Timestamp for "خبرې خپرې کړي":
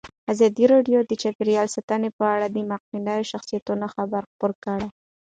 3.95-4.87